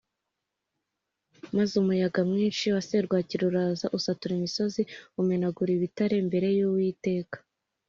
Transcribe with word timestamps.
maze 1.55 1.73
umuyaga 1.81 2.19
mwinshi 2.29 2.65
wa 2.75 2.81
serwakira 2.89 3.43
uraza 3.49 3.85
usatura 3.97 4.33
imisozi 4.39 4.81
umenagurira 5.21 5.77
ibitare 5.79 6.13
imbere 6.23 6.47
y’Uwiteka 6.57 7.37